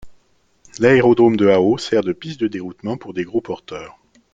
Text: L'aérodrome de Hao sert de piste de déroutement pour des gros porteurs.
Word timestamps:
L'aérodrome 0.79 1.37
de 1.37 1.45
Hao 1.45 1.77
sert 1.77 2.01
de 2.01 2.11
piste 2.11 2.39
de 2.39 2.47
déroutement 2.47 2.97
pour 2.97 3.13
des 3.13 3.23
gros 3.23 3.39
porteurs. 3.39 3.99